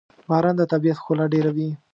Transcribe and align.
باران 0.29 0.55
د 0.57 0.61
طبیعت 0.71 0.97
ښکلا 1.01 1.25
ډېروي. 1.33 1.69